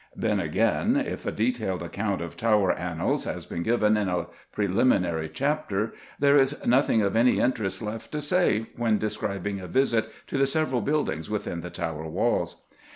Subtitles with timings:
[0.15, 5.29] Then again, if a detailed account of Tower annals has been given in a preliminary
[5.31, 10.39] chapter, there is nothing of any interest left to say when describing a visit to
[10.39, 12.63] the several buildings within the Tower walls.